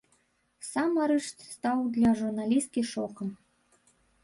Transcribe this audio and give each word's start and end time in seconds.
Сам 0.69 0.93
арышт 1.03 1.37
стаў 1.55 1.85
для 1.99 2.15
журналісткі 2.23 2.81
шокам. 2.95 3.29